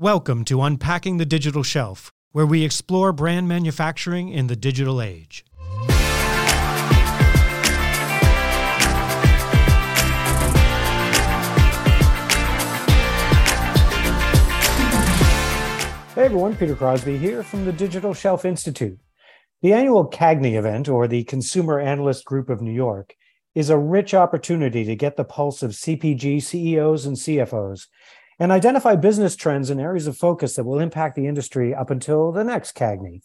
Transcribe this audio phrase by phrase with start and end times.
[0.00, 5.44] Welcome to Unpacking the Digital Shelf, where we explore brand manufacturing in the digital age.
[16.14, 18.98] Hey everyone, Peter Crosby here from the Digital Shelf Institute.
[19.60, 23.16] The annual CAGNY event, or the Consumer Analyst Group of New York,
[23.54, 27.82] is a rich opportunity to get the pulse of CPG CEOs and CFOs
[28.40, 32.32] and identify business trends and areas of focus that will impact the industry up until
[32.32, 33.20] the next CAGNY.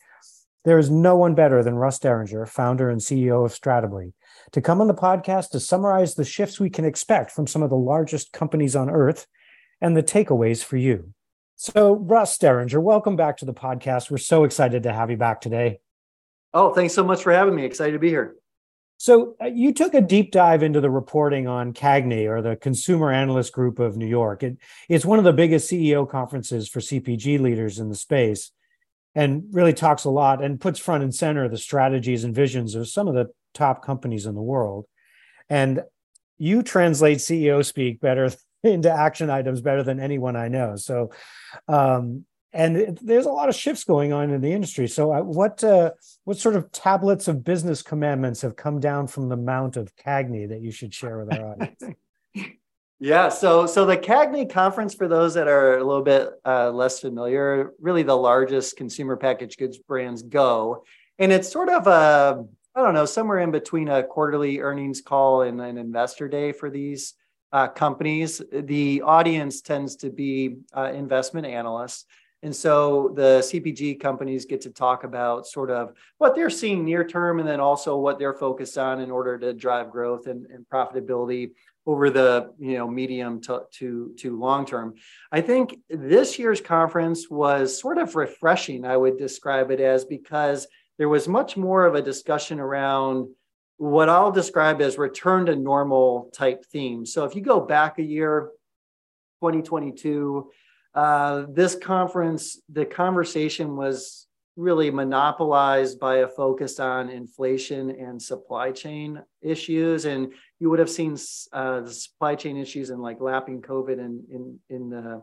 [0.65, 4.11] There is no one better than Russ Dieringer, founder and CEO of Stratably,
[4.51, 7.69] to come on the podcast to summarize the shifts we can expect from some of
[7.69, 9.25] the largest companies on earth
[9.79, 11.13] and the takeaways for you.
[11.55, 14.11] So, Russ Dieringer, welcome back to the podcast.
[14.11, 15.79] We're so excited to have you back today.
[16.53, 17.63] Oh, thanks so much for having me.
[17.63, 18.35] Excited to be here.
[19.05, 23.11] So uh, you took a deep dive into the reporting on CAGNY or the Consumer
[23.11, 24.41] Analyst Group of New York.
[24.41, 24.57] It,
[24.89, 28.49] it's one of the biggest CEO conferences for CPG leaders in the space
[29.13, 32.87] and really talks a lot and puts front and center the strategies and visions of
[32.87, 34.87] some of the top companies in the world.
[35.49, 35.81] And
[36.39, 38.31] you translate CEO speak better
[38.63, 40.77] into action items better than anyone I know.
[40.77, 41.11] So
[41.67, 42.25] um,
[42.55, 44.87] and there's a lot of shifts going on in the industry.
[44.87, 45.91] So, uh, what uh,
[46.23, 50.47] what sort of tablets of business commandments have come down from the Mount of Cagny
[50.47, 51.83] that you should share with our audience?
[52.99, 57.01] yeah, so so the Cagny conference, for those that are a little bit uh, less
[57.01, 60.85] familiar, really the largest consumer packaged goods brands go,
[61.19, 65.41] and it's sort of a I don't know somewhere in between a quarterly earnings call
[65.41, 67.15] and an investor day for these
[67.51, 68.41] uh, companies.
[68.49, 72.05] The audience tends to be uh, investment analysts
[72.45, 77.03] and so the CPG companies get to talk about sort of what they're seeing near
[77.03, 80.63] term and then also what they're focused on in order to drive growth and, and
[80.71, 81.53] profitability
[81.87, 84.93] over the you know medium to, to, to long term.
[85.31, 90.67] I think this year's conference was sort of refreshing, I would describe it as, because
[90.99, 93.27] there was much more of a discussion around
[93.77, 97.11] what I'll describe as return to normal type themes.
[97.11, 98.51] So if you go back a year,
[99.41, 100.51] 2022,
[100.95, 108.71] uh, this conference, the conversation was really monopolized by a focus on inflation and supply
[108.71, 110.05] chain issues.
[110.05, 111.17] And you would have seen
[111.51, 115.21] uh, the supply chain issues and like lapping COVID in, in, in the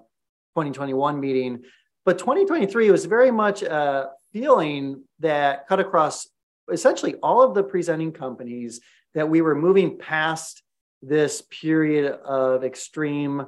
[0.55, 1.63] 2021 meeting.
[2.05, 6.29] But 2023 was very much a feeling that cut across
[6.71, 8.81] essentially all of the presenting companies
[9.15, 10.63] that we were moving past
[11.01, 13.47] this period of extreme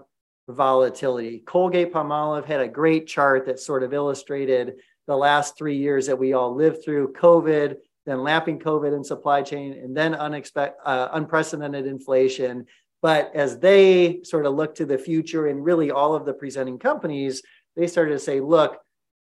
[0.49, 1.43] volatility.
[1.47, 4.75] Colgate Palmolive had a great chart that sort of illustrated
[5.07, 9.43] the last three years that we all lived through COVID, then lapping COVID and supply
[9.43, 12.67] chain, and then unexpected, uh, unprecedented inflation.
[13.03, 16.79] But as they sort of look to the future and really all of the presenting
[16.79, 17.43] companies,
[17.77, 18.79] they started to say, look,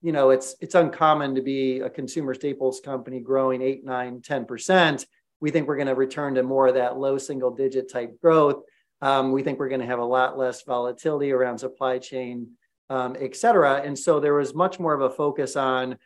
[0.02, 5.06] you know, it's it's uncommon to be a consumer staples company growing eight, nine, 10%.
[5.40, 8.64] We think we're going to return to more of that low single digit type growth.
[9.02, 12.52] Um, we think we're going to have a lot less volatility around supply chain,
[12.90, 13.82] um, et cetera.
[13.84, 15.98] And so there was much more of a focus on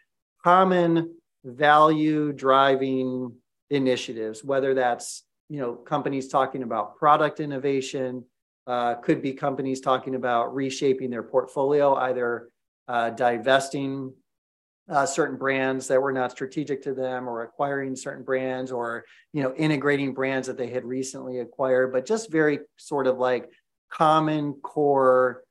[0.43, 3.33] common value driving
[3.69, 8.23] initiatives, whether that's you know companies talking about product innovation,
[8.67, 12.49] uh, could be companies talking about reshaping their portfolio, either
[12.87, 14.13] uh, divesting
[14.87, 19.03] uh, certain brands that were not strategic to them or acquiring certain brands or
[19.33, 23.49] you know integrating brands that they had recently acquired but just very sort of like
[23.91, 25.43] common core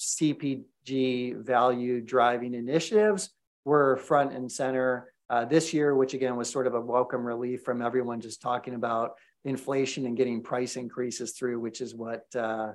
[0.00, 3.30] cpg value driving initiatives
[3.64, 7.62] were front and center uh, this year which again was sort of a welcome relief
[7.62, 9.12] from everyone just talking about
[9.44, 12.72] inflation and getting price increases through which is what uh,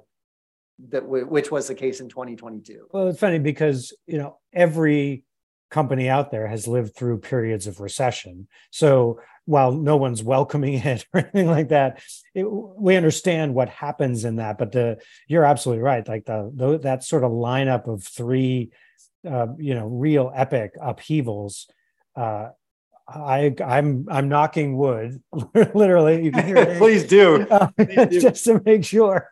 [0.89, 5.23] that w- which was the case in 2022 well it's funny because you know every
[5.69, 8.47] company out there has lived through periods of recession.
[8.71, 12.01] So while no one's welcoming it or anything like that,
[12.33, 14.57] it, we understand what happens in that.
[14.57, 16.07] But the you're absolutely right.
[16.07, 18.71] Like the, the that sort of lineup of three,
[19.27, 21.67] uh, you know, real epic upheavals.
[22.15, 22.49] Uh,
[23.07, 25.21] I I'm I'm knocking wood,
[25.73, 26.25] literally.
[26.25, 26.77] You can hear it.
[26.77, 27.47] Please do.
[27.49, 28.19] Uh, Please do.
[28.19, 29.29] just to make sure,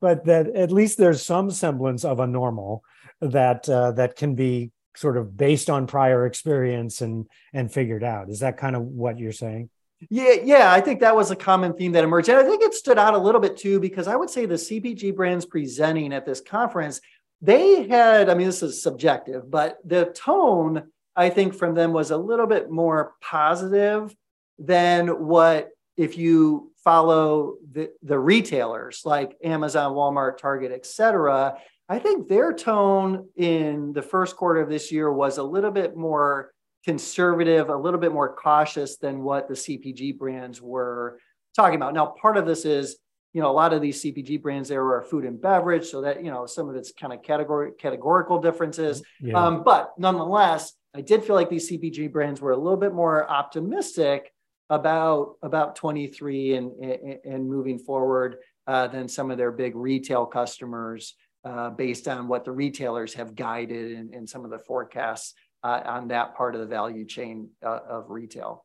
[0.00, 2.82] but that at least there's some semblance of a normal
[3.20, 8.28] that uh, that can be sort of based on prior experience and and figured out.
[8.28, 9.70] Is that kind of what you're saying?
[10.10, 12.28] Yeah yeah i think that was a common theme that emerged.
[12.28, 14.54] And i think it stood out a little bit too because i would say the
[14.54, 17.00] cpg brands presenting at this conference
[17.40, 20.84] they had i mean this is subjective but the tone
[21.14, 24.14] i think from them was a little bit more positive
[24.58, 31.56] than what if you follow the, the retailers like amazon walmart target et cetera
[31.92, 35.94] I think their tone in the first quarter of this year was a little bit
[35.94, 36.50] more
[36.86, 41.18] conservative, a little bit more cautious than what the CPG brands were
[41.54, 41.92] talking about.
[41.92, 42.96] Now, part of this is,
[43.34, 46.24] you know, a lot of these CPG brands there are food and beverage, so that
[46.24, 49.02] you know some of it's kind of category categorical differences.
[49.20, 49.34] Yeah.
[49.34, 53.30] Um, but nonetheless, I did feel like these CPG brands were a little bit more
[53.30, 54.32] optimistic
[54.70, 58.36] about about 23 and and, and moving forward
[58.66, 61.16] uh, than some of their big retail customers.
[61.44, 65.34] Uh, based on what the retailers have guided and, and some of the forecasts
[65.64, 68.64] uh, on that part of the value chain uh, of retail.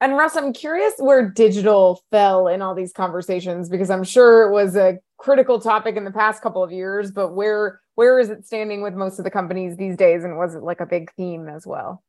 [0.00, 4.52] And Russ, I'm curious where digital fell in all these conversations because I'm sure it
[4.52, 8.46] was a critical topic in the past couple of years, but where where is it
[8.46, 11.48] standing with most of the companies these days, and was it like a big theme
[11.48, 12.02] as well?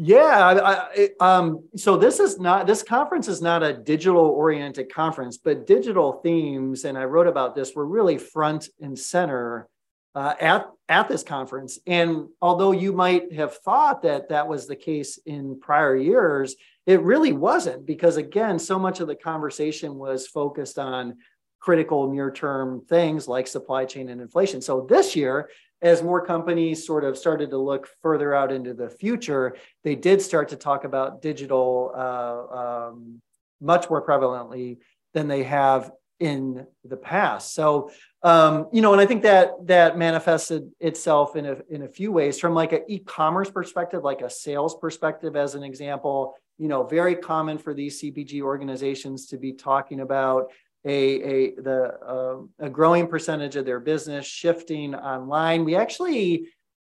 [0.00, 4.94] Yeah, I, I, um, so this is not this conference is not a digital oriented
[4.94, 9.68] conference, but digital themes, and I wrote about this were really front and center
[10.14, 11.80] uh, at at this conference.
[11.84, 16.54] And although you might have thought that that was the case in prior years,
[16.86, 21.16] it really wasn't because again, so much of the conversation was focused on
[21.58, 24.60] critical near term things like supply chain and inflation.
[24.60, 28.88] So this year as more companies sort of started to look further out into the
[28.88, 33.20] future, they did start to talk about digital uh, um,
[33.60, 34.78] much more prevalently
[35.14, 35.90] than they have
[36.20, 37.54] in the past.
[37.54, 37.90] So,
[38.22, 42.10] um, you know, and I think that that manifested itself in a in a few
[42.10, 46.34] ways from like an e-commerce perspective, like a sales perspective, as an example.
[46.58, 50.50] You know, very common for these CPG organizations to be talking about
[50.88, 55.64] a, a the uh, a growing percentage of their business shifting online.
[55.64, 56.48] We actually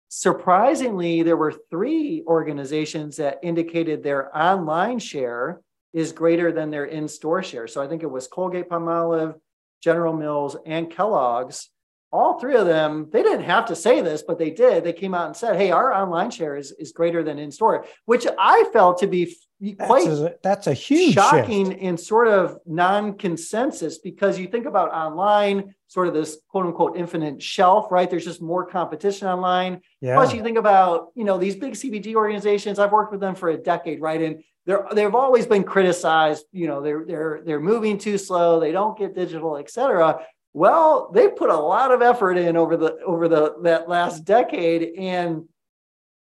[0.08, 5.60] surprisingly there were three organizations that indicated their online share
[5.92, 7.66] is greater than their in-store share.
[7.66, 9.34] So I think it was Colgate Palmolive,
[9.82, 11.70] General Mills, and Kellogg's
[12.16, 14.84] all three of them, they didn't have to say this, but they did.
[14.84, 17.84] They came out and said, "Hey, our online share is, is greater than in store,"
[18.06, 19.36] which I felt to be
[19.78, 21.82] quite that's a, that's a huge shocking shift.
[21.82, 27.42] and sort of non-consensus because you think about online, sort of this quote unquote infinite
[27.42, 28.10] shelf, right?
[28.10, 29.80] There's just more competition online.
[30.00, 30.16] Yeah.
[30.16, 32.78] Plus, you think about you know these big CPG organizations.
[32.78, 34.20] I've worked with them for a decade, right?
[34.20, 36.44] And they're they've always been criticized.
[36.52, 38.60] You know, they're they're they're moving too slow.
[38.60, 40.20] They don't get digital, et cetera.
[40.56, 44.98] Well, they put a lot of effort in over the over the that last decade,
[44.98, 45.44] and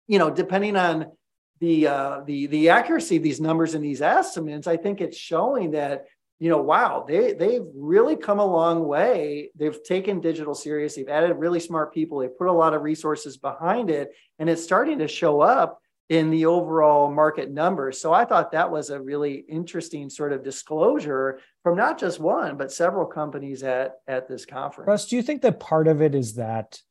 [0.10, 1.13] you know, depending on
[1.62, 5.71] the uh, the the accuracy of these numbers and these estimates, I think it's showing
[5.71, 6.04] that
[6.38, 9.51] you know, wow, they they've really come a long way.
[9.56, 10.95] They've taken digital serious.
[10.95, 12.19] They've added really smart people.
[12.19, 15.80] They put a lot of resources behind it, and it's starting to show up
[16.10, 18.02] in the overall market numbers.
[18.02, 22.58] So I thought that was a really interesting sort of disclosure from not just one,
[22.58, 24.88] but several companies at, at this conference.
[24.88, 26.82] Russ, do you think that part of it is that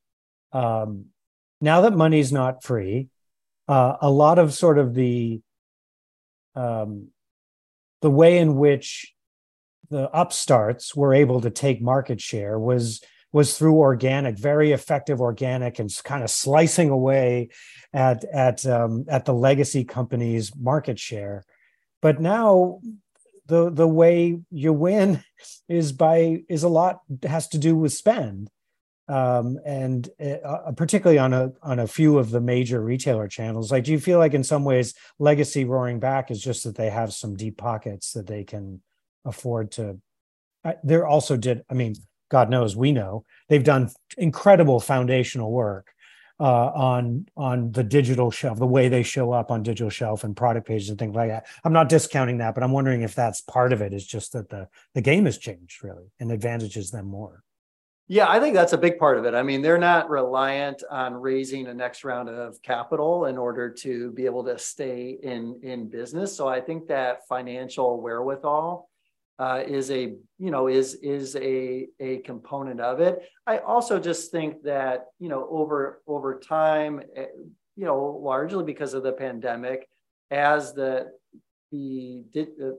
[0.53, 1.07] um,
[1.61, 3.09] now that money's not free,
[3.67, 5.41] uh, a lot of sort of the
[6.55, 7.09] um,
[8.01, 9.15] the way in which
[9.91, 15.79] the upstarts were able to take market share was was through organic, very effective organic,
[15.79, 17.51] and kind of slicing away
[17.93, 21.45] at at um, at the legacy companies' market share.
[22.01, 22.81] But now
[23.47, 25.23] the the way you win
[25.69, 28.49] is by is a lot has to do with spend,
[29.09, 33.71] um, and uh, particularly on a on a few of the major retailer channels.
[33.71, 36.91] Like, do you feel like in some ways legacy roaring back is just that they
[36.91, 38.81] have some deep pockets that they can
[39.25, 39.99] afford to?
[40.65, 41.63] Uh, they're also did.
[41.71, 41.95] I mean,
[42.29, 45.93] God knows we know they've done incredible foundational work
[46.41, 50.37] uh, on on the digital shelf, the way they show up on digital shelf and
[50.37, 51.47] product pages and things like that.
[51.65, 53.93] I'm not discounting that, but I'm wondering if that's part of it.
[53.93, 57.43] Is just that the the game has changed really and advantages them more.
[58.11, 59.35] Yeah, I think that's a big part of it.
[59.35, 64.13] I mean, they're not reliant on raising a next round of capital in order to
[64.13, 66.37] be able to stay in in business.
[66.37, 68.88] So I think that financial wherewithal
[69.39, 73.23] uh, is a you know is is a a component of it.
[73.47, 77.27] I also just think that you know over over time, eh,
[77.77, 79.89] you know, largely because of the pandemic,
[80.31, 81.13] as the
[81.71, 82.25] the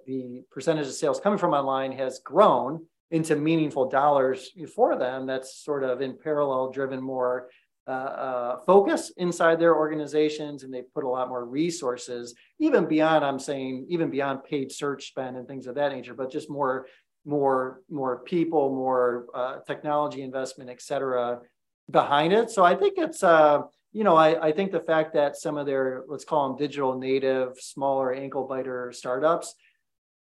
[0.06, 5.64] the percentage of sales coming from online has grown into meaningful dollars for them, that's
[5.64, 7.50] sort of in parallel driven more
[7.90, 12.24] uh, uh, focus inside their organizations and they put a lot more resources,
[12.60, 16.32] even beyond, I'm saying, even beyond paid search spend and things of that nature, but
[16.38, 16.76] just more,
[17.26, 21.40] more, more people, more uh, technology investment, et cetera,
[21.90, 22.48] behind it.
[22.56, 23.58] So I think it's, uh,
[23.92, 26.98] you know, I, I think the fact that some of their, let's call them digital
[27.10, 29.56] native, smaller ankle biter startups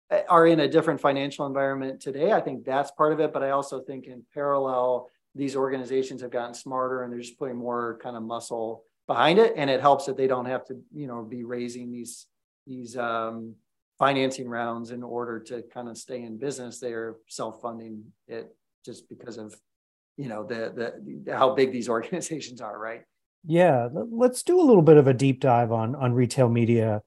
[0.09, 2.31] uh, are in a different financial environment today.
[2.31, 3.33] I think that's part of it.
[3.33, 7.57] But I also think in parallel, these organizations have gotten smarter and they're just putting
[7.57, 11.07] more kind of muscle behind it, and it helps that they don't have to, you
[11.07, 12.27] know, be raising these
[12.67, 13.55] these um,
[13.97, 16.79] financing rounds in order to kind of stay in business.
[16.79, 18.55] They're self-funding it
[18.85, 19.55] just because of,
[20.15, 20.93] you know, the
[21.25, 23.01] the how big these organizations are, right?
[23.45, 27.01] Yeah, let's do a little bit of a deep dive on on retail media.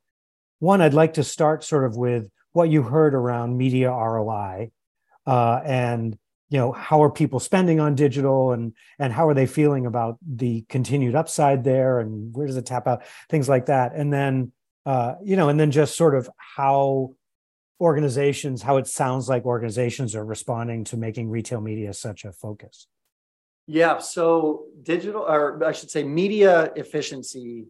[0.58, 4.70] One, I'd like to start sort of with what you heard around media ROI,
[5.26, 6.16] uh, and
[6.52, 10.18] you know how are people spending on digital and and how are they feeling about
[10.21, 13.94] the continued upside there and where does it tap out things like that.
[13.94, 14.52] And then
[14.85, 17.14] uh, you know and then just sort of how
[17.80, 22.87] organizations how it sounds like organizations are responding to making retail media such a focus.
[23.66, 27.64] Yeah so digital or i should say media efficiency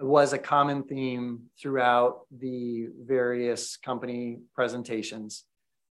[0.00, 5.44] was a common theme throughout the various company presentations.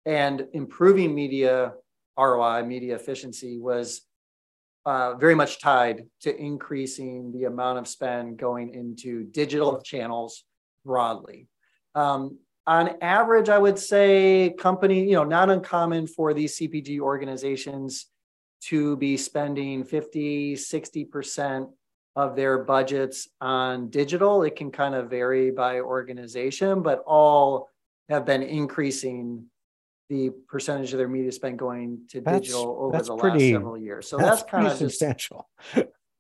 [0.06, 1.74] And improving media
[2.18, 4.02] ROI, media efficiency, was
[4.86, 10.44] uh, very much tied to increasing the amount of spend going into digital channels
[10.86, 11.48] broadly.
[11.96, 18.08] Um, on average, I would say company, you know, not uncommon for these CPG organizations
[18.64, 21.70] to be spending 50, 60%
[22.16, 24.44] of their budgets on digital.
[24.44, 27.70] It can kind of vary by organization, but all
[28.10, 29.46] have been increasing
[30.10, 33.78] the percentage of their media spend going to that's, digital over the pretty, last several
[33.78, 34.08] years.
[34.08, 35.50] So that's, that's kind of substantial.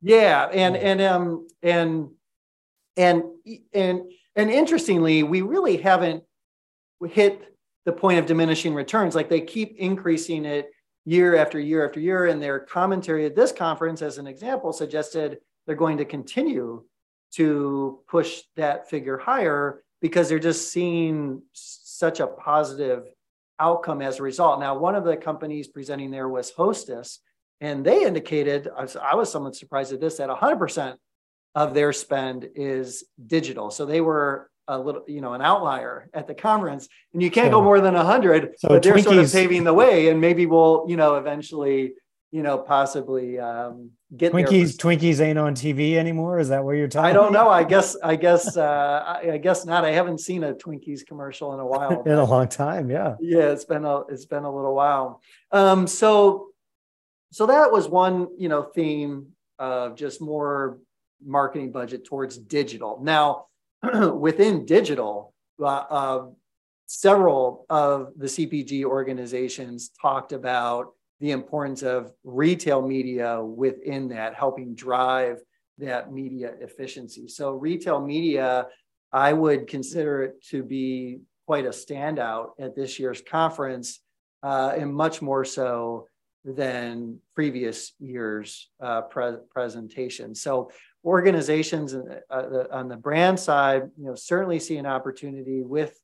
[0.01, 2.09] yeah, and and um and
[2.97, 3.23] and
[3.73, 4.01] and
[4.35, 6.23] and interestingly, we really haven't
[7.07, 7.41] hit
[7.85, 9.15] the point of diminishing returns.
[9.15, 10.71] Like they keep increasing it
[11.05, 12.25] year after year after year.
[12.25, 16.83] And their commentary at this conference, as an example, suggested they're going to continue
[17.33, 23.05] to push that figure higher because they're just seeing such a positive
[23.59, 24.59] outcome as a result.
[24.59, 27.19] Now, one of the companies presenting there was Hostess,
[27.61, 30.95] and they indicated, I was, I was somewhat surprised at this, that 100%
[31.55, 33.71] of their spend is digital.
[33.71, 37.47] So they were a little, you know, an outlier at the conference, and you can't
[37.47, 40.19] so, go more than 100, so but they're Twinkies, sort of paving the way, and
[40.19, 41.93] maybe we'll, you know, eventually
[42.31, 44.75] you know, possibly um, get Twinkies.
[44.75, 46.39] Twinkies ain't on TV anymore.
[46.39, 47.09] Is that what you're talking?
[47.09, 47.49] I don't know.
[47.49, 47.95] I guess.
[48.03, 48.57] I guess.
[48.57, 49.85] Uh, I, I, guess not.
[49.85, 52.03] I haven't seen a Twinkies commercial in a while.
[52.05, 52.89] in a long time.
[52.89, 53.15] Yeah.
[53.21, 55.21] Yeah, it's been a it's been a little while.
[55.51, 56.47] Um, so,
[57.31, 59.27] so that was one you know theme
[59.57, 60.79] of just more
[61.23, 62.99] marketing budget towards digital.
[63.01, 63.45] Now,
[64.13, 66.25] within digital, uh, uh,
[66.87, 74.75] several of the CPG organizations talked about the importance of retail media within that, helping
[74.75, 75.39] drive
[75.77, 77.27] that media efficiency.
[77.27, 78.67] So, retail media,
[79.11, 84.01] I would consider it to be quite a standout at this year's conference,
[84.43, 86.07] uh, and much more so
[86.43, 90.35] than previous years' uh, pre- presentation.
[90.35, 90.69] So,
[91.03, 95.99] organizations uh, on the brand side, you know, certainly see an opportunity with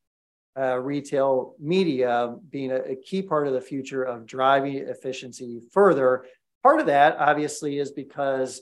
[0.57, 6.25] uh, retail media being a, a, key part of the future of driving efficiency further.
[6.61, 8.61] Part of that, obviously, is because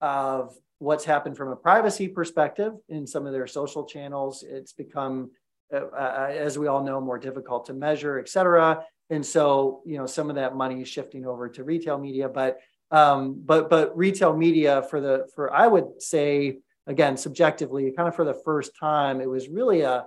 [0.00, 4.44] of what's happened from a privacy perspective in some of their social channels.
[4.46, 5.30] It's become,
[5.72, 8.84] uh, uh, as we all know, more difficult to measure, et cetera.
[9.10, 12.58] And so, you know, some of that money is shifting over to retail media, but
[12.92, 18.16] um, but but retail media for the for I would say again subjectively, kind of
[18.16, 20.06] for the first time, it was really a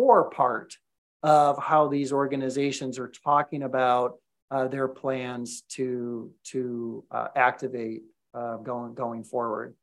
[0.00, 0.78] core part
[1.22, 4.14] of how these organizations are talking about
[4.50, 8.02] uh, their plans to to uh, activate
[8.32, 9.74] uh, going going forward.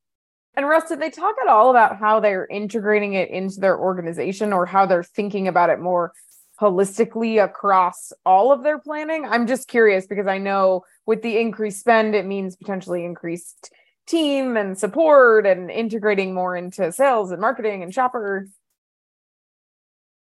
[0.56, 4.54] And Russ, did they talk at all about how they're integrating it into their organization
[4.54, 6.14] or how they're thinking about it more
[6.60, 9.24] holistically across all of their planning?
[9.24, 13.72] I'm just curious because I know with the increased spend, it means potentially increased
[14.08, 18.48] team and support and integrating more into sales and marketing and shopper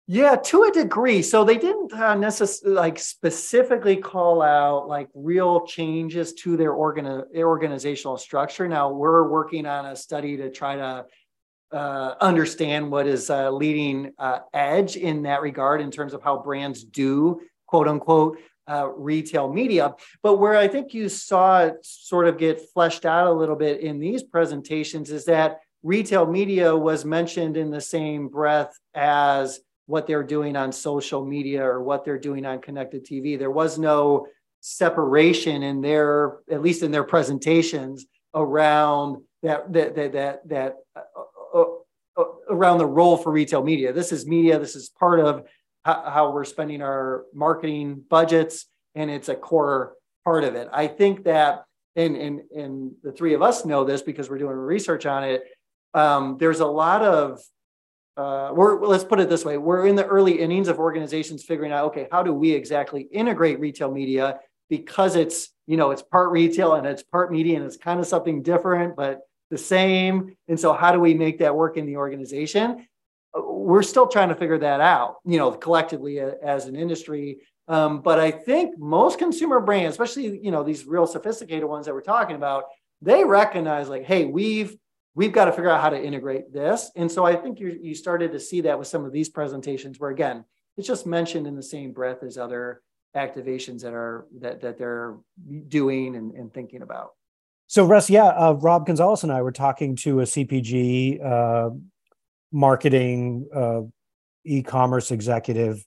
[0.09, 1.23] yeah, to a degree.
[1.23, 7.25] So they didn't uh, necessarily like specifically call out like real changes to their organ-
[7.37, 8.67] organizational structure.
[8.67, 11.07] Now we're working on a study to try to
[11.73, 16.39] uh, understand what is uh, leading uh, edge in that regard in terms of how
[16.39, 19.95] brands do quote unquote uh, retail media.
[20.23, 23.81] But where I think you saw it sort of get fleshed out a little bit
[23.81, 29.61] in these presentations is that retail media was mentioned in the same breath as
[29.93, 33.39] what they're doing on social media or what they're doing on connected TV.
[33.39, 34.27] There was no
[34.61, 41.59] separation in their, at least in their presentations, around that that that that, that uh,
[41.59, 41.65] uh,
[42.17, 43.93] uh, around the role for retail media.
[43.93, 44.59] This is media.
[44.59, 45.45] This is part of
[45.85, 49.93] how, how we're spending our marketing budgets, and it's a core
[50.25, 50.69] part of it.
[50.73, 51.65] I think that,
[51.97, 55.43] and and and the three of us know this because we're doing research on it.
[55.93, 57.43] Um, there's a lot of
[58.17, 61.73] uh, we're let's put it this way: we're in the early innings of organizations figuring
[61.73, 64.39] out, okay, how do we exactly integrate retail media
[64.69, 68.07] because it's you know it's part retail and it's part media and it's kind of
[68.07, 70.35] something different, but the same.
[70.49, 72.87] And so, how do we make that work in the organization?
[73.35, 77.39] We're still trying to figure that out, you know, collectively as an industry.
[77.69, 81.95] Um, but I think most consumer brands, especially you know these real sophisticated ones that
[81.95, 82.65] we're talking about,
[83.01, 84.77] they recognize like, hey, we've
[85.15, 86.91] we've got to figure out how to integrate this.
[86.97, 89.99] And so I think you you started to see that with some of these presentations,
[89.99, 90.45] where again,
[90.77, 92.83] it's just mentioned in the same breath as other
[93.17, 95.17] activations that are that that they're
[95.69, 97.11] doing and, and thinking about.
[97.67, 101.71] So Russ, yeah, uh, Rob Gonzalez and I were talking to a CPG uh,
[102.51, 103.83] marketing uh,
[104.45, 105.85] e-commerce executive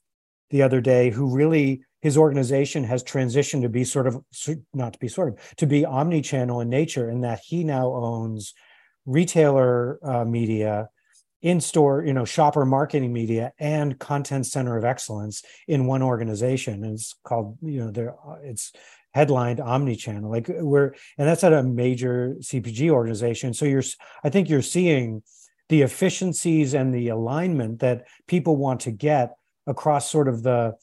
[0.50, 4.20] the other day who really his organization has transitioned to be sort of
[4.72, 8.54] not to be sort of to be omni-channel in nature in that he now owns
[9.06, 10.88] retailer uh, media
[11.42, 16.84] in-store you know shopper marketing media and content center of excellence in one organization.
[16.84, 18.72] And it's called you know there uh, it's
[19.14, 20.30] headlined omni-channel.
[20.30, 23.54] Like we're and that's at a major cpg organization.
[23.54, 23.84] So you're
[24.24, 25.22] i think you're seeing
[25.68, 29.34] the efficiencies and the alignment that people want to get
[29.66, 30.74] across sort of the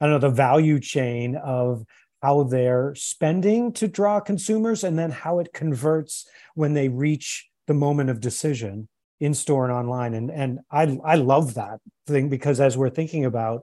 [0.00, 1.84] I don't know the value chain of
[2.22, 7.74] how they're spending to draw consumers and then how it converts when they reach the
[7.74, 8.88] moment of decision
[9.20, 10.12] in store and online.
[10.14, 13.62] And and I I love that thing because as we're thinking about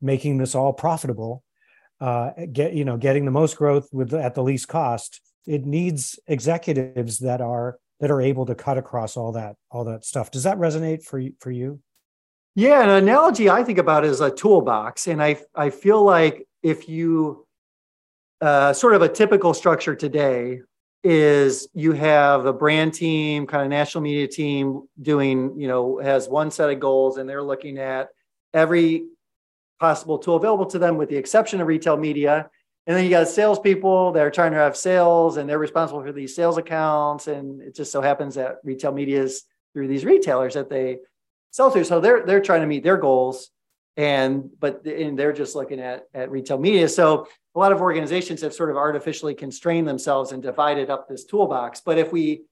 [0.00, 1.42] making this all profitable
[2.00, 6.16] uh, get you know getting the most growth with at the least cost it needs
[6.28, 10.30] executives that are that are able to cut across all that all that stuff.
[10.30, 11.32] Does that resonate for you?
[11.40, 11.80] for you?
[12.54, 16.88] Yeah, an analogy I think about is a toolbox, and I I feel like if
[16.88, 17.46] you
[18.40, 20.60] uh, sort of a typical structure today
[21.02, 26.28] is you have a brand team, kind of national media team doing, you know, has
[26.28, 28.08] one set of goals, and they're looking at
[28.52, 29.06] every
[29.78, 32.50] possible tool available to them, with the exception of retail media.
[32.86, 36.12] And then you got salespeople that are trying to have sales, and they're responsible for
[36.12, 37.28] these sales accounts.
[37.28, 40.98] And it just so happens that retail media is through these retailers that they
[41.50, 41.84] sell to.
[41.84, 43.50] So they're they're trying to meet their goals,
[43.96, 46.88] and but and they're just looking at at retail media.
[46.88, 51.24] So a lot of organizations have sort of artificially constrained themselves and divided up this
[51.24, 51.80] toolbox.
[51.80, 52.42] But if we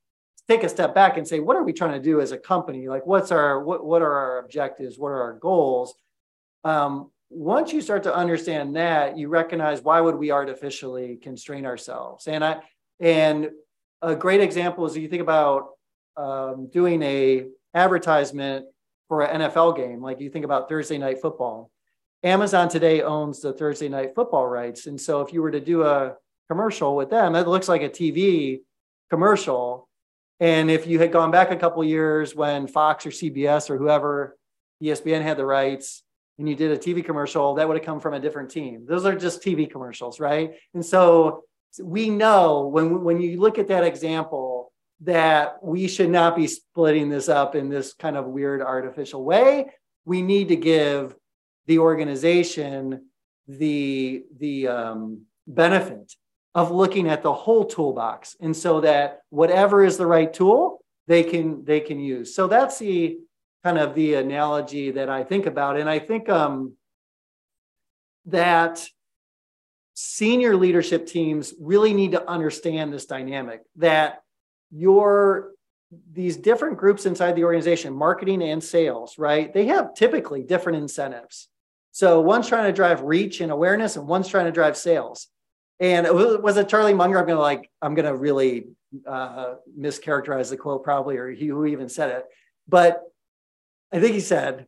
[0.48, 2.88] take a step back and say, what are we trying to do as a company?
[2.88, 4.98] Like, what's our what what are our objectives?
[4.98, 5.94] What are our goals?
[6.64, 12.26] Um, once you start to understand that, you recognize why would we artificially constrain ourselves?
[12.26, 12.60] And I
[13.00, 13.50] and
[14.02, 15.68] a great example is if you think about
[16.16, 18.66] um, doing a advertisement
[19.08, 20.00] for an NFL game.
[20.02, 21.70] Like you think about Thursday night football.
[22.22, 24.86] Amazon today owns the Thursday night football rights.
[24.86, 26.14] And so if you were to do a
[26.48, 28.60] commercial with them, it looks like a TV
[29.10, 29.88] commercial.
[30.40, 34.36] And if you had gone back a couple years when Fox or CBS or whoever,
[34.82, 36.02] ESPN had the rights,
[36.38, 38.86] and you did a TV commercial, that would have come from a different team.
[38.86, 40.52] Those are just TV commercials, right?
[40.74, 41.44] And so
[41.82, 44.57] we know when when you look at that example,
[45.00, 49.70] that we should not be splitting this up in this kind of weird artificial way.
[50.04, 51.14] We need to give
[51.66, 53.04] the organization
[53.46, 56.12] the the um, benefit
[56.54, 61.22] of looking at the whole toolbox, and so that whatever is the right tool, they
[61.22, 62.34] can they can use.
[62.34, 63.18] So that's the
[63.62, 66.74] kind of the analogy that I think about, and I think um,
[68.26, 68.84] that
[69.94, 74.22] senior leadership teams really need to understand this dynamic that
[74.70, 75.52] your
[76.12, 79.52] these different groups inside the organization, marketing and sales, right?
[79.54, 81.48] They have typically different incentives.
[81.92, 85.28] So one's trying to drive reach and awareness, and one's trying to drive sales.
[85.80, 87.18] And it was, was it Charlie Munger?
[87.18, 88.66] I'm gonna like, I'm gonna really
[89.06, 92.24] uh, mischaracterize the quote probably, or he who even said it.
[92.68, 93.00] But
[93.92, 94.66] I think he said,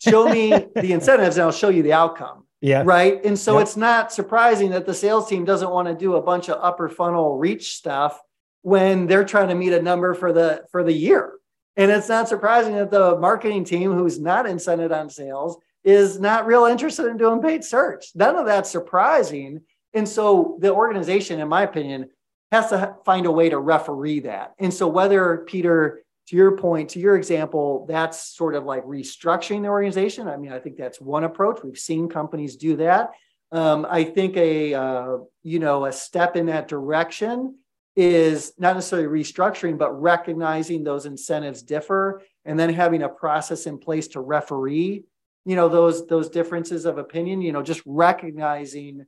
[0.00, 2.82] "Show me the incentives, and I'll show you the outcome." Yeah.
[2.84, 3.24] Right.
[3.24, 3.62] And so yep.
[3.62, 6.88] it's not surprising that the sales team doesn't want to do a bunch of upper
[6.88, 8.20] funnel reach stuff
[8.62, 11.32] when they're trying to meet a number for the for the year.
[11.76, 16.46] And it's not surprising that the marketing team, who's not incented on sales, is not
[16.46, 18.06] real interested in doing paid search.
[18.14, 19.60] None of that's surprising.
[19.94, 22.10] And so the organization, in my opinion,
[22.50, 24.54] has to find a way to referee that.
[24.58, 29.62] And so whether Peter, to your point, to your example, that's sort of like restructuring
[29.62, 30.28] the organization.
[30.28, 31.60] I mean, I think that's one approach.
[31.62, 33.12] We've seen companies do that.
[33.50, 37.56] Um, I think a uh, you know a step in that direction
[38.00, 43.76] is not necessarily restructuring, but recognizing those incentives differ and then having a process in
[43.76, 45.02] place to referee,
[45.44, 49.04] you know, those those differences of opinion, you know, just recognizing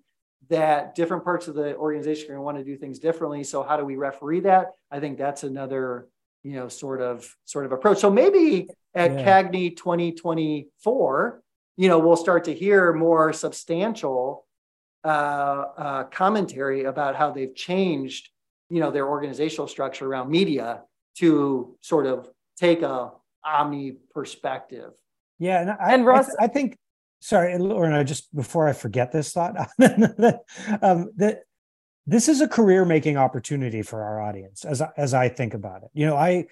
[0.48, 3.44] that different parts of the organization are going to want to do things differently.
[3.44, 4.72] So how do we referee that?
[4.90, 6.08] I think that's another,
[6.42, 7.98] you know, sort of sort of approach.
[7.98, 9.24] So maybe at yeah.
[9.24, 11.42] CAGNY 2024,
[11.76, 14.46] you know, we'll start to hear more substantial
[15.04, 18.30] uh, uh, commentary about how they've changed,
[18.70, 20.82] you know, their organizational structure around media
[21.16, 23.10] to sort of take a
[23.44, 24.92] omni perspective.
[25.38, 26.76] Yeah, and I, and Russ, I, I think
[27.20, 29.56] sorry, Lauren, I just before I forget this thought,
[30.82, 31.42] um, that
[32.06, 35.90] this is a career making opportunity for our audience as as I think about it.
[35.92, 36.46] You know, I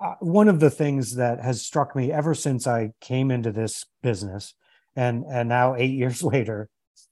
[0.00, 3.84] uh, one of the things that has struck me ever since I came into this
[4.02, 4.54] business,
[4.96, 6.68] and and now eight years later,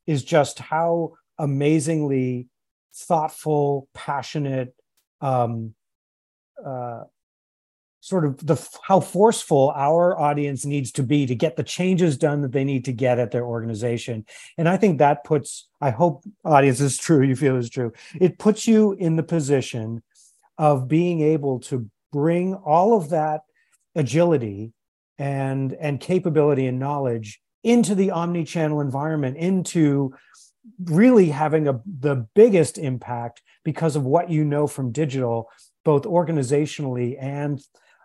[0.07, 2.49] is just how amazingly
[2.95, 4.75] thoughtful, passionate,
[5.21, 5.75] um,
[6.65, 7.05] uh,
[8.03, 12.43] sort of the how forceful our audience needs to be to get the changes done
[12.43, 14.27] that they need to get at their organization.
[14.59, 17.93] And i think that puts i hope audience is true you feel is true.
[18.21, 20.03] It puts you in the position
[20.59, 23.43] of being able to bring all of that
[23.95, 24.73] agility
[25.17, 30.13] and and capability and knowledge into the omni-channel environment into
[30.85, 35.51] really having a the biggest impact because of what you know from digital
[35.85, 37.61] both organizationally and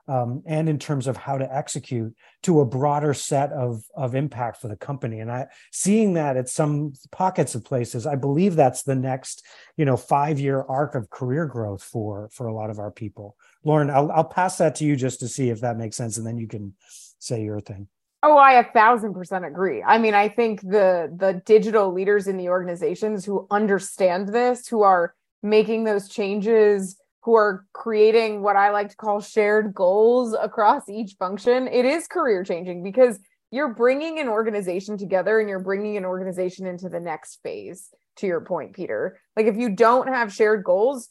[0.10, 4.62] um, and in terms of how to execute to a broader set of of impact
[4.62, 5.20] for the company.
[5.20, 9.86] And I seeing that at some pockets of places, I believe that's the next you
[9.86, 13.36] know five year arc of career growth for for a lot of our people.
[13.64, 16.26] Lauren, I'll I'll pass that to you just to see if that makes sense, and
[16.26, 16.74] then you can
[17.20, 17.88] say your thing.
[18.24, 19.84] Oh, I a thousand percent agree.
[19.84, 24.82] I mean, I think the the digital leaders in the organizations who understand this, who
[24.82, 30.88] are making those changes who are creating what I like to call shared goals across
[30.88, 33.20] each function, it is career changing because
[33.52, 37.90] you're bringing an organization together and you're bringing an organization into the next phase.
[38.18, 41.10] To your point, Peter, like if you don't have shared goals,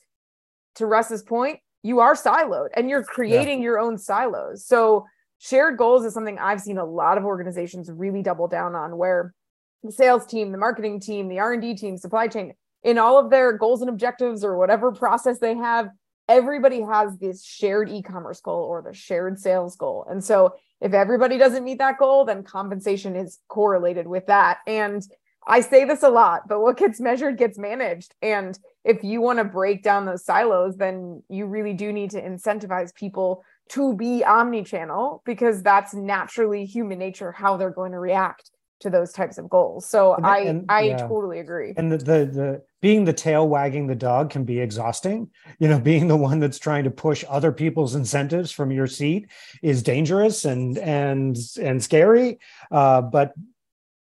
[0.77, 3.65] to Russ's point, you are siloed and you're creating yeah.
[3.65, 4.65] your own silos.
[4.65, 5.07] So,
[5.39, 9.35] shared goals is something I've seen a lot of organizations really double down on where
[9.83, 13.53] the sales team, the marketing team, the R&D team, supply chain, in all of their
[13.53, 15.89] goals and objectives or whatever process they have,
[16.29, 20.07] everybody has this shared e-commerce goal or the shared sales goal.
[20.09, 24.59] And so if everybody doesn't meet that goal, then compensation is correlated with that.
[24.67, 25.03] And
[25.47, 28.15] I say this a lot, but what gets measured gets managed.
[28.21, 32.23] And if you want to break down those silos, then you really do need to
[32.23, 38.51] incentivize people to be omni-channel because that's naturally human nature how they're going to react
[38.81, 39.89] to those types of goals.
[39.89, 40.97] So and, I and, I yeah.
[40.97, 41.73] totally agree.
[41.77, 45.31] And the, the the being the tail wagging the dog can be exhausting.
[45.59, 49.29] You know, being the one that's trying to push other people's incentives from your seat
[49.63, 52.39] is dangerous and and and scary.
[52.71, 53.33] Uh, but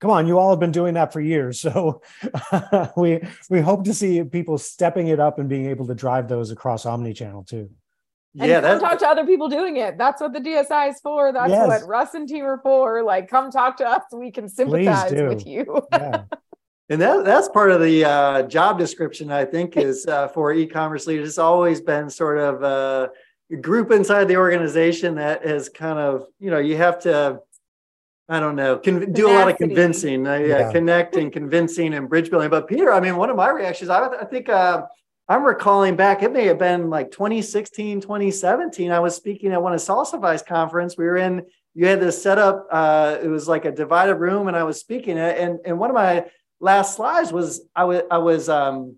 [0.01, 1.61] come on, you all have been doing that for years.
[1.61, 2.03] So
[2.97, 6.51] we we hope to see people stepping it up and being able to drive those
[6.51, 7.71] across omni-channel too.
[8.38, 9.99] And yeah, come talk to other people doing it.
[9.99, 11.33] That's what the DSI is for.
[11.33, 11.66] That's yes.
[11.66, 13.03] what Russ and team are for.
[13.03, 14.03] Like, come talk to us.
[14.12, 15.83] We can sympathize with you.
[15.93, 16.25] yeah.
[16.90, 21.07] And that, that's part of the uh, job description, I think, is uh, for e-commerce
[21.07, 21.29] leaders.
[21.29, 23.11] It's always been sort of a
[23.61, 27.38] group inside the organization that is kind of, you know, you have to,
[28.29, 32.09] I don't know, con- do a lot of convincing, uh, yeah, yeah, connecting, convincing, and
[32.09, 32.51] bridge building.
[32.51, 34.83] But Peter, I mean, one of my reactions, I, I think uh,
[35.31, 38.90] I'm recalling back, it may have been like 2016, 2017.
[38.90, 40.99] I was speaking at one of Salsify's conference.
[40.99, 44.57] We were in, you had this setup, uh, it was like a divided room, and
[44.57, 45.16] I was speaking.
[45.19, 46.27] And, and one of my
[46.59, 48.97] last slides was I was, I was, um,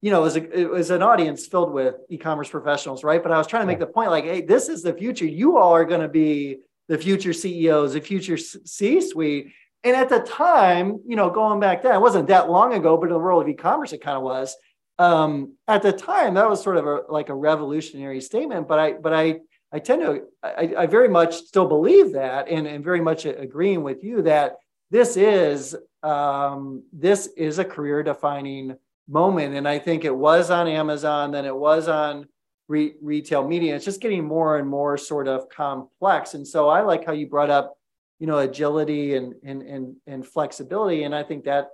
[0.00, 3.22] you know, it was, a, it was an audience filled with e-commerce professionals, right?
[3.22, 5.26] But I was trying to make the point like, hey, this is the future.
[5.26, 9.52] You all are going to be the future CEOs, the future C-suite.
[9.84, 13.08] And at the time, you know, going back then, it wasn't that long ago, but
[13.08, 14.56] in the world of e-commerce, it kind of was
[14.98, 18.92] um, at the time that was sort of a, like a revolutionary statement but i
[18.92, 19.40] but i
[19.72, 23.82] i tend to i, I very much still believe that and, and very much agreeing
[23.82, 24.56] with you that
[24.90, 28.76] this is um, this is a career defining
[29.08, 29.54] moment.
[29.54, 32.26] And i think it was on amazon then it was on
[32.68, 33.76] re- retail media.
[33.76, 36.34] It's just getting more and more sort of complex.
[36.34, 37.76] And so i like how you brought up
[38.18, 41.02] you know agility and and and, and flexibility.
[41.04, 41.68] And i think that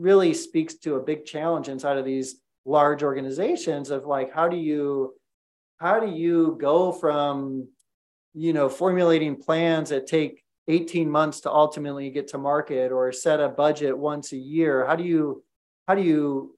[0.00, 4.56] really speaks to a big challenge inside of these large organizations of like how do
[4.56, 5.14] you
[5.78, 7.68] how do you go from
[8.34, 13.40] you know formulating plans that take 18 months to ultimately get to market or set
[13.40, 14.86] a budget once a year?
[14.86, 15.44] How do you
[15.86, 16.56] how do you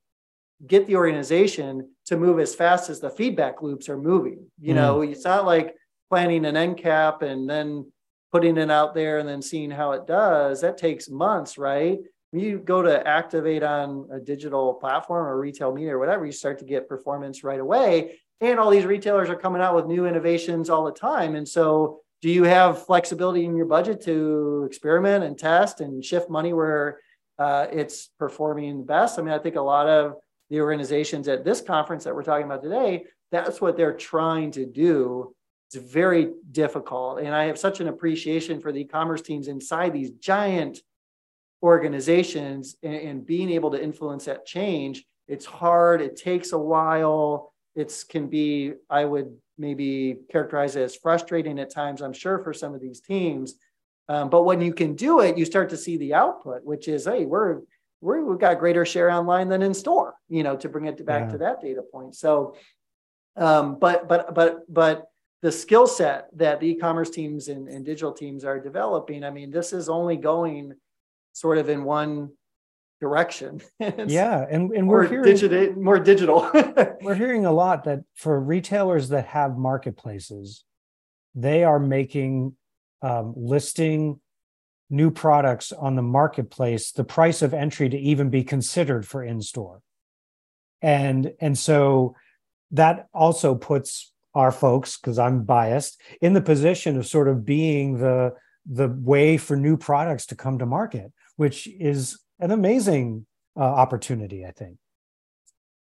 [0.64, 4.46] get the organization to move as fast as the feedback loops are moving?
[4.60, 4.76] You mm.
[4.76, 5.74] know it's not like
[6.10, 7.90] planning an end cap and then
[8.30, 10.60] putting it out there and then seeing how it does.
[10.60, 11.98] That takes months right
[12.32, 16.58] you go to activate on a digital platform or retail media or whatever, you start
[16.60, 18.18] to get performance right away.
[18.40, 21.36] And all these retailers are coming out with new innovations all the time.
[21.36, 26.30] And so, do you have flexibility in your budget to experiment and test and shift
[26.30, 27.00] money where
[27.38, 29.18] uh, it's performing best?
[29.18, 30.14] I mean, I think a lot of
[30.48, 34.64] the organizations at this conference that we're talking about today, that's what they're trying to
[34.64, 35.34] do.
[35.68, 37.18] It's very difficult.
[37.18, 40.78] And I have such an appreciation for the e-commerce teams inside these giant
[41.62, 47.52] organizations and, and being able to influence that change it's hard it takes a while.
[47.74, 52.52] It's can be i would maybe characterize it as frustrating at times i'm sure for
[52.52, 53.54] some of these teams.
[54.08, 57.06] Um, but when you can do it you start to see the output which is
[57.06, 57.60] hey we're,
[58.00, 61.26] we're we've got greater share online than in store you know to bring it back
[61.26, 61.32] yeah.
[61.32, 62.14] to that data point.
[62.14, 62.56] So
[63.36, 65.06] um, but but but but
[65.40, 69.50] the skill set that the e-commerce teams and, and digital teams are developing i mean
[69.50, 70.74] this is only going
[71.32, 72.30] sort of in one
[73.02, 73.60] direction.
[74.06, 76.48] yeah, and, and we're hearing digital, more digital.
[77.02, 80.64] we're hearing a lot that for retailers that have marketplaces,
[81.34, 82.56] they are making
[83.02, 84.20] um, listing
[84.88, 89.42] new products on the marketplace the price of entry to even be considered for in
[89.42, 89.82] store,
[90.80, 92.14] and and so
[92.70, 97.98] that also puts our folks because I'm biased in the position of sort of being
[97.98, 103.60] the the way for new products to come to market which is an amazing uh,
[103.60, 104.78] opportunity, I think.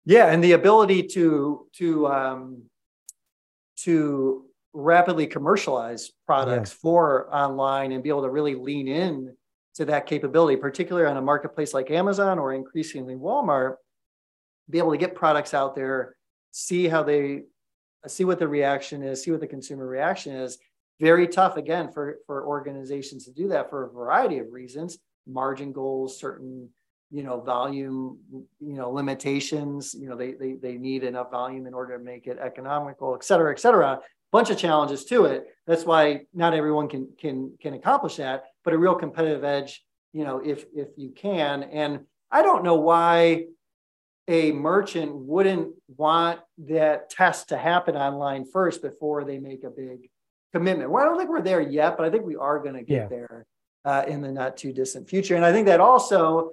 [0.05, 2.63] Yeah, and the ability to to um,
[3.79, 6.79] to rapidly commercialize products yeah.
[6.83, 9.35] for online and be able to really lean in
[9.75, 13.77] to that capability, particularly on a marketplace like Amazon or increasingly Walmart,
[14.69, 16.17] be able to get products out there,
[16.51, 17.43] see how they
[18.07, 20.59] see what the reaction is, see what the consumer reaction is.
[21.01, 25.73] Very tough again for for organizations to do that for a variety of reasons margin
[25.73, 26.69] goals, certain
[27.15, 28.19] you know volume
[28.61, 32.27] you know limitations you know they, they they need enough volume in order to make
[32.27, 34.01] it economical et cetera et cetera.
[34.33, 35.47] Bunch of challenges to it.
[35.65, 40.25] That's why not everyone can can can accomplish that but a real competitive edge you
[40.25, 41.63] know if if you can.
[41.63, 42.01] And
[42.33, 43.45] i don't know why
[44.27, 50.11] a merchant wouldn't want that test to happen online first before they make a big
[50.53, 50.91] commitment.
[50.91, 53.03] Well i don't think we're there yet but i think we are going to get
[53.03, 53.07] yeah.
[53.09, 53.47] there
[53.85, 55.37] uh, in the not too distant future.
[55.37, 56.53] And I think that also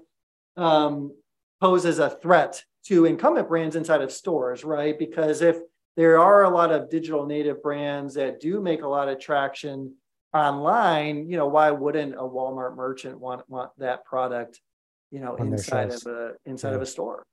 [0.58, 1.14] um,
[1.60, 4.98] poses a threat to incumbent brands inside of stores, right?
[4.98, 5.58] Because if
[5.96, 9.96] there are a lot of digital native brands that do make a lot of traction
[10.34, 14.60] online, you know, why wouldn't a Walmart merchant want want that product,
[15.12, 16.76] you know, inside of a inside yeah.
[16.76, 17.24] of a store?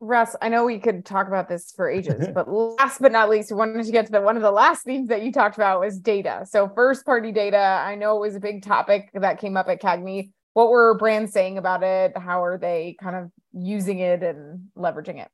[0.00, 3.50] Russ, I know we could talk about this for ages, but last but not least,
[3.50, 5.80] we wanted to get to the one of the last themes that you talked about
[5.80, 6.46] was data.
[6.48, 9.80] So first party data, I know it was a big topic that came up at
[9.80, 10.32] CAGNY.
[10.52, 12.16] What were brands saying about it?
[12.16, 15.28] How are they kind of using it and leveraging it?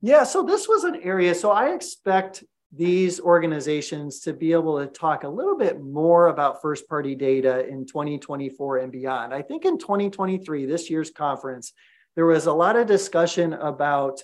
[0.00, 1.34] Yeah, so this was an area.
[1.34, 6.60] So I expect these organizations to be able to talk a little bit more about
[6.60, 9.32] first party data in 2024 and beyond.
[9.32, 11.72] I think in 2023, this year's conference,
[12.16, 14.20] there was a lot of discussion about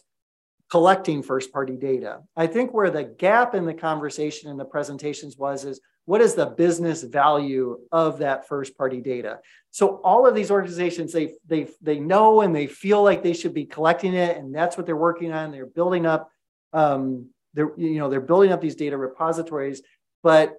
[0.70, 2.20] collecting first party data.
[2.34, 6.34] I think where the gap in the conversation in the presentations was is what is
[6.34, 9.38] the business value of that first party data?
[9.70, 13.54] So all of these organizations they they they know and they feel like they should
[13.54, 15.52] be collecting it and that's what they're working on.
[15.52, 16.30] They're building up
[16.72, 19.82] um, they're you know they're building up these data repositories
[20.22, 20.54] but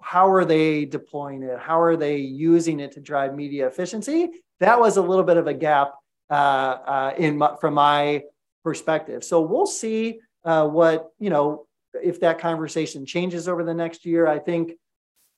[0.00, 1.58] how are they deploying it?
[1.58, 4.30] How are they using it to drive media efficiency?
[4.58, 5.92] That was a little bit of a gap
[6.32, 8.22] uh, uh, in my, from my
[8.64, 9.22] perspective.
[9.22, 11.66] So we'll see uh, what you know
[12.02, 14.26] if that conversation changes over the next year.
[14.26, 14.72] I think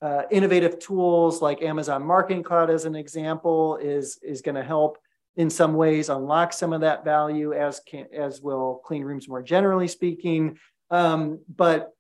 [0.01, 4.99] uh, innovative tools like Amazon Marketing Cloud, as an example, is is going to help
[5.37, 9.43] in some ways unlock some of that value, as can, as will clean rooms more
[9.43, 10.57] generally speaking.
[10.91, 11.91] Um, but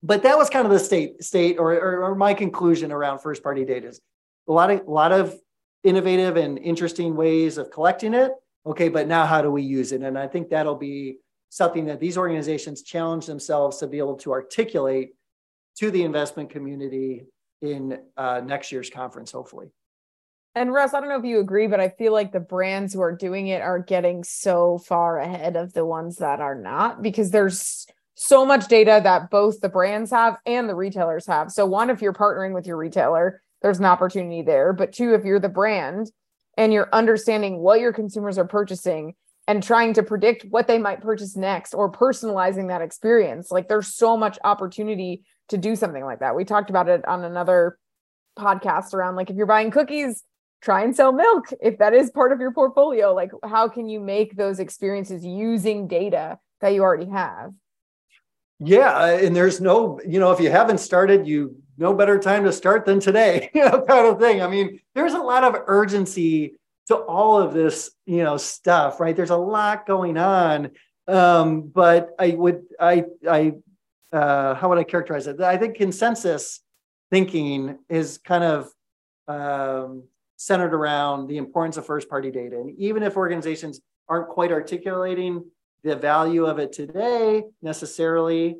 [0.00, 3.42] but that was kind of the state state or, or, or my conclusion around first
[3.42, 3.88] party data.
[3.88, 4.00] Is
[4.48, 5.34] a lot of a lot of
[5.84, 8.32] innovative and interesting ways of collecting it.
[8.66, 10.02] Okay, but now how do we use it?
[10.02, 14.32] And I think that'll be something that these organizations challenge themselves to be able to
[14.32, 15.14] articulate
[15.78, 17.24] to the investment community
[17.62, 19.68] in uh, next year's conference, hopefully.
[20.54, 23.00] And Russ, I don't know if you agree, but I feel like the brands who
[23.00, 27.30] are doing it are getting so far ahead of the ones that are not because
[27.30, 31.52] there's so much data that both the brands have and the retailers have.
[31.52, 34.72] So, one, if you're partnering with your retailer, there's an opportunity there.
[34.72, 36.10] But two, if you're the brand
[36.56, 39.14] and you're understanding what your consumers are purchasing
[39.46, 43.94] and trying to predict what they might purchase next or personalizing that experience, like there's
[43.94, 46.36] so much opportunity to do something like that.
[46.36, 47.78] We talked about it on another
[48.38, 50.22] podcast around like if you're buying cookies
[50.60, 53.14] try and sell milk if that is part of your portfolio.
[53.14, 57.52] Like, how can you make those experiences using data that you already have?
[58.60, 62.52] Yeah, and there's no, you know, if you haven't started, you no better time to
[62.52, 64.42] start than today, kind of thing.
[64.42, 66.56] I mean, there's a lot of urgency
[66.88, 69.14] to all of this, you know, stuff, right?
[69.14, 70.72] There's a lot going on.
[71.06, 73.52] Um, but I would, I, I,
[74.12, 75.40] uh, how would I characterize it?
[75.40, 76.60] I think consensus
[77.10, 78.70] thinking is kind of
[79.28, 80.04] um,
[80.36, 82.56] centered around the importance of first party data.
[82.56, 85.44] And even if organizations aren't quite articulating
[85.84, 88.56] the value of it today necessarily,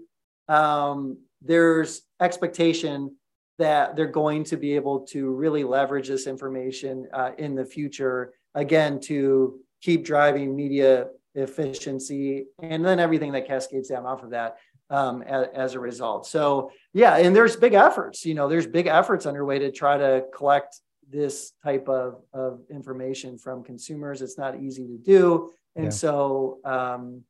[0.49, 3.17] um, there's expectation
[3.59, 8.33] that they're going to be able to really leverage this information uh, in the future,
[8.55, 14.59] again, to keep driving media efficiency and then everything that cascades down off of that
[14.91, 16.27] um, as, as, a result.
[16.27, 20.25] So, yeah, and there's big efforts, you know, there's big efforts underway to try to
[20.35, 24.23] collect this type of, of information from consumers.
[24.23, 25.51] It's not easy to do.
[25.77, 25.91] And yeah.
[25.91, 27.23] so, um,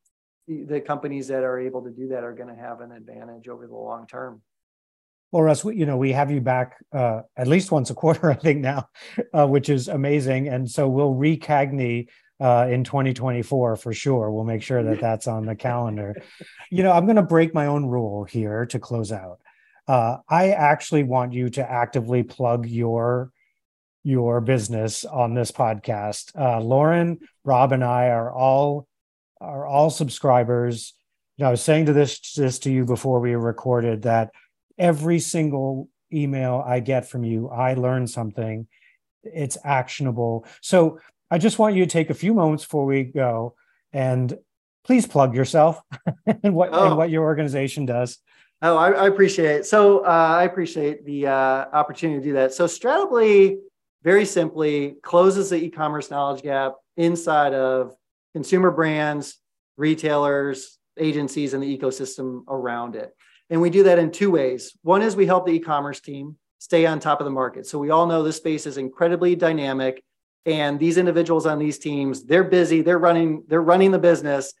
[0.47, 3.67] the companies that are able to do that are going to have an advantage over
[3.67, 4.41] the long term.
[5.31, 8.35] Well, Russ, you know, we have you back uh, at least once a quarter, I
[8.35, 8.89] think now,
[9.33, 10.47] uh, which is amazing.
[10.47, 12.07] And so we'll re-CAGNY
[12.39, 14.31] uh, in 2024 for sure.
[14.31, 16.15] We'll make sure that that's on the calendar.
[16.71, 19.39] you know, I'm going to break my own rule here to close out.
[19.87, 23.31] Uh, I actually want you to actively plug your
[24.03, 26.31] your business on this podcast.
[26.39, 28.87] Uh, Lauren, Rob, and I are all
[29.41, 30.93] are all subscribers.
[31.37, 34.29] You know, I was saying to this this to you before we recorded that
[34.79, 38.67] every single email I get from you, I learn something.
[39.23, 40.45] It's actionable.
[40.61, 43.55] So I just want you to take a few moments before we go
[43.93, 44.35] and
[44.83, 45.81] please plug yourself
[46.43, 46.87] and what oh.
[46.87, 48.17] and what your organization does.
[48.61, 49.65] Oh, I, I appreciate it.
[49.65, 52.53] So uh, I appreciate the uh, opportunity to do that.
[52.53, 53.57] So Stratably,
[54.03, 57.95] very simply, closes the e-commerce knowledge gap inside of
[58.33, 59.37] consumer brands,
[59.77, 63.15] retailers, agencies, and the ecosystem around it.
[63.49, 64.77] And we do that in two ways.
[64.83, 67.65] One is we help the e-commerce team stay on top of the market.
[67.65, 70.03] So we all know this space is incredibly dynamic
[70.45, 74.53] and these individuals on these teams, they're busy, they're running they're running the business.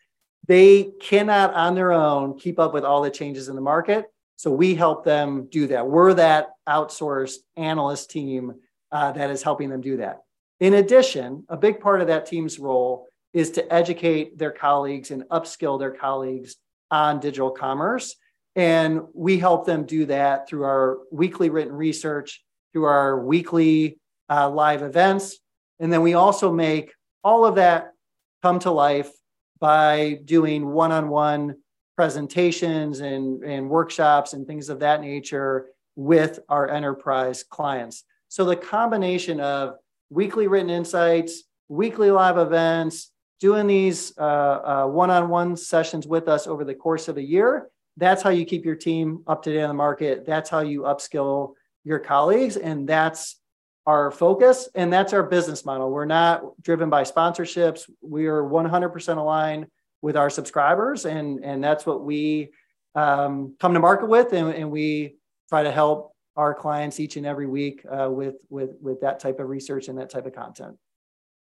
[0.47, 4.05] They cannot on their own keep up with all the changes in the market.
[4.35, 5.87] So we help them do that.
[5.87, 8.53] We're that outsourced analyst team
[8.91, 10.19] uh, that is helping them do that.
[10.59, 15.23] In addition, a big part of that team's role is to educate their colleagues and
[15.23, 16.55] upskill their colleagues
[16.89, 18.15] on digital commerce
[18.55, 24.49] and we help them do that through our weekly written research, through our weekly uh,
[24.49, 25.37] live events.
[25.79, 27.93] And then we also make all of that
[28.41, 29.11] come to life
[29.59, 31.55] by doing one on one
[31.95, 38.05] presentations and, and workshops and things of that nature with our enterprise clients.
[38.29, 39.75] So the combination of
[40.09, 46.63] weekly written insights, weekly live events, doing these one on one sessions with us over
[46.63, 49.69] the course of a year, that's how you keep your team up to date on
[49.69, 50.25] the market.
[50.25, 52.57] That's how you upskill your colleagues.
[52.57, 53.39] And that's
[53.85, 54.69] our focus.
[54.75, 55.89] And that's our business model.
[55.89, 57.89] We're not driven by sponsorships.
[58.01, 59.67] We are 100% aligned
[60.01, 61.05] with our subscribers.
[61.05, 62.49] And, and that's what we
[62.95, 64.33] um, come to market with.
[64.33, 65.17] And, and we
[65.49, 69.39] try to help our clients each and every week uh, with, with, with that type
[69.39, 70.77] of research and that type of content.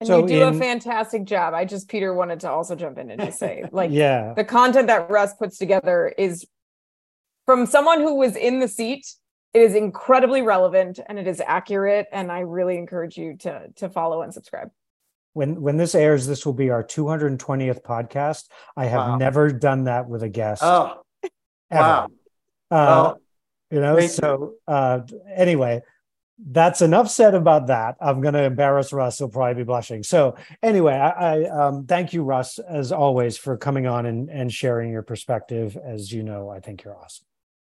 [0.01, 1.53] And so you do in, a fantastic job.
[1.53, 4.87] I just Peter wanted to also jump in and just say, like, yeah, the content
[4.87, 6.47] that Russ puts together is
[7.45, 9.05] from someone who was in the seat.
[9.53, 13.89] It is incredibly relevant and it is accurate, and I really encourage you to to
[13.89, 14.71] follow and subscribe.
[15.33, 18.45] When when this airs, this will be our 220th podcast.
[18.75, 19.17] I have wow.
[19.17, 20.63] never done that with a guest.
[20.63, 21.03] Oh,
[21.69, 21.81] ever.
[21.81, 22.05] wow!
[22.05, 22.07] Uh,
[22.71, 23.21] well,
[23.69, 25.83] you know, so uh, anyway,
[26.43, 27.95] that's enough said about that.
[28.01, 29.19] I'm going to embarrass Russ.
[29.19, 30.03] He'll probably be blushing.
[30.03, 34.51] So anyway, I, I um, thank you, Russ, as always, for coming on and, and
[34.51, 35.77] sharing your perspective.
[35.77, 37.25] As you know, I think you're awesome.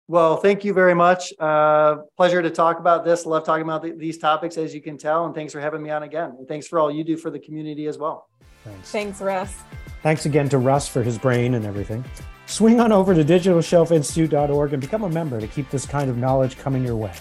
[0.08, 1.34] Well, thank you very much.
[1.40, 3.26] Uh, pleasure to talk about this.
[3.26, 5.26] Love talking about the, these topics, as you can tell.
[5.26, 6.36] And thanks for having me on again.
[6.38, 8.28] And thanks for all you do for the community as well.
[8.64, 8.92] Thanks.
[8.92, 9.56] Thanks, Russ.
[10.02, 12.04] Thanks again to Russ for his brain and everything.
[12.46, 16.58] Swing on over to digitalshelfinstitute.org and become a member to keep this kind of knowledge
[16.58, 17.14] coming your way.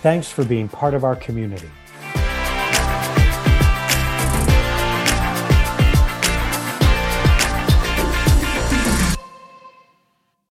[0.00, 1.68] Thanks for being part of our community.